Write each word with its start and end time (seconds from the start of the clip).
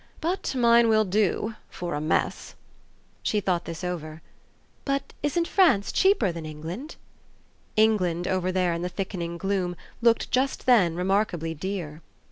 But 0.19 0.55
mine 0.55 0.89
will 0.89 1.05
do 1.05 1.53
for 1.69 1.93
a 1.93 2.01
mess." 2.01 2.55
She 3.21 3.39
thought 3.39 3.65
this 3.65 3.83
over. 3.83 4.23
"But 4.83 5.13
isn't 5.21 5.47
France 5.47 5.91
cheaper 5.91 6.31
than 6.31 6.43
England?" 6.43 6.95
England, 7.75 8.27
over 8.27 8.51
there 8.51 8.73
in 8.73 8.81
the 8.81 8.89
thickening 8.89 9.37
gloom, 9.37 9.75
looked 10.01 10.31
just 10.31 10.65
then 10.65 10.95
remarkably 10.95 11.53
dear. 11.53 12.01